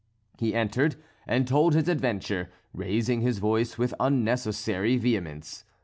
[0.39, 0.95] He entered
[1.27, 5.63] and told his adventure, raising his voice with unnecessary vehemence.